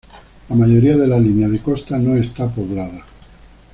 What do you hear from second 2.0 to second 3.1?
está poblada.